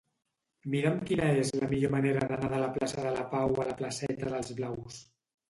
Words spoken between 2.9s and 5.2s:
de la Pau a la placeta d'Els Blaus.